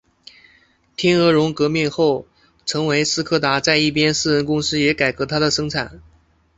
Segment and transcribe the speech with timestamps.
[0.95, 2.25] 天鹅绒革命后
[2.65, 6.01] 成为斯柯达在一边私人公司也改革它的生产。